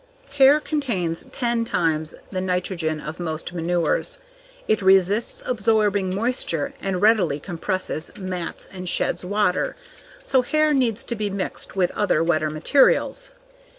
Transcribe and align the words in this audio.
__Hair 0.35 0.59
_contains 0.61 1.29
ten 1.31 1.63
times 1.63 2.15
the 2.31 2.41
nitrogen 2.41 2.99
of 2.99 3.19
most 3.19 3.53
manures. 3.53 4.19
It 4.67 4.81
resists 4.81 5.43
absorbing 5.45 6.15
moisture 6.15 6.73
and 6.81 6.99
readily 7.03 7.39
compresses, 7.39 8.09
mats, 8.17 8.65
and 8.73 8.89
sheds 8.89 9.23
water, 9.23 9.75
so 10.23 10.41
hair 10.41 10.73
needs 10.73 11.03
to 11.03 11.13
be 11.15 11.29
mixed 11.29 11.75
with 11.75 11.91
other 11.91 12.23
wetter 12.23 12.49
materials. 12.49 13.29